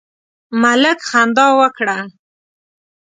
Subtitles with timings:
[0.61, 1.97] ملک خندا وکړه.